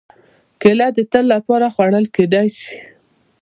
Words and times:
کېله 0.61 0.87
د 0.97 0.99
تل 1.11 1.25
لپاره 1.33 1.67
خوړل 1.73 2.05
کېدای 2.15 2.47
شي. 2.59 2.77